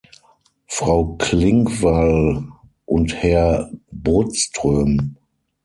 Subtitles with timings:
[0.65, 2.43] Frau Klingvall
[2.85, 5.15] und Herr Bodström!